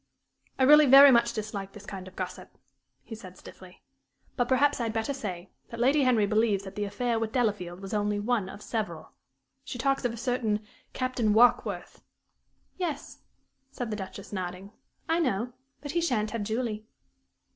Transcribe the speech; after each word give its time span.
"I 0.57 0.63
really 0.63 0.87
very 0.87 1.11
much 1.11 1.31
dislike 1.31 1.73
this 1.73 1.85
kind 1.85 2.07
of 2.07 2.15
gossip," 2.15 2.57
he 3.03 3.13
said, 3.13 3.37
stiffly, 3.37 3.83
"but 4.35 4.47
perhaps 4.47 4.79
I 4.79 4.85
had 4.85 4.93
better 4.93 5.13
say 5.13 5.51
that 5.69 5.79
Lady 5.79 6.01
Henry 6.01 6.25
believes 6.25 6.63
that 6.63 6.73
the 6.73 6.85
affair 6.85 7.19
with 7.19 7.31
Delafield 7.31 7.81
was 7.81 7.93
only 7.93 8.19
one 8.19 8.49
of 8.49 8.63
several. 8.63 9.11
She 9.63 9.77
talks 9.77 10.03
of 10.03 10.11
a 10.11 10.17
certain 10.17 10.65
Captain 10.93 11.35
Warkworth" 11.35 12.01
"Yes," 12.85 13.19
said 13.69 13.91
the 13.91 13.95
Duchess, 13.95 14.33
nodding. 14.33 14.71
"I 15.07 15.19
know; 15.19 15.53
but 15.81 15.91
he 15.91 16.01
sha'n't 16.01 16.31
have 16.31 16.41
Julie." 16.41 16.83